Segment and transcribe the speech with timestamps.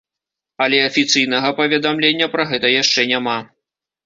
[0.63, 3.39] Але афіцыйнага паведамлення пра гэта яшчэ няма.